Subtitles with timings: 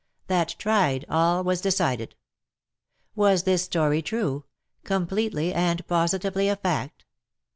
[0.25, 2.15] That tried, all was decided.
[3.13, 4.45] Was this story true—
[4.83, 7.05] completely and positively a fact?